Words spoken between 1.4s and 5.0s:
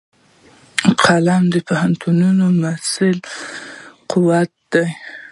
د پوهنتوني محصل قوت دی